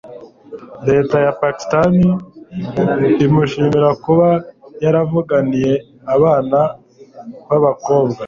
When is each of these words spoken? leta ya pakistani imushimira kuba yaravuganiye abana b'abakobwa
leta 0.89 1.15
ya 1.25 1.31
pakistani 1.41 2.07
imushimira 3.25 3.89
kuba 4.03 4.27
yaravuganiye 4.83 5.73
abana 6.15 6.59
b'abakobwa 7.47 8.19